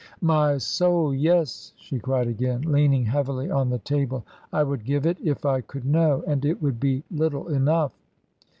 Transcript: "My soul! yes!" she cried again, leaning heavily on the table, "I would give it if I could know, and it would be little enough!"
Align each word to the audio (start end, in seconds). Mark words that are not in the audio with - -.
"My 0.23 0.57
soul! 0.57 1.13
yes!" 1.13 1.73
she 1.77 1.99
cried 1.99 2.27
again, 2.27 2.63
leaning 2.63 3.05
heavily 3.05 3.51
on 3.51 3.69
the 3.69 3.77
table, 3.77 4.25
"I 4.51 4.63
would 4.63 4.83
give 4.83 5.05
it 5.05 5.19
if 5.23 5.45
I 5.45 5.61
could 5.61 5.85
know, 5.85 6.23
and 6.25 6.43
it 6.43 6.59
would 6.59 6.79
be 6.79 7.03
little 7.11 7.49
enough!" 7.49 7.91